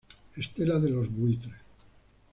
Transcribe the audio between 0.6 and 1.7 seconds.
de los Buitres.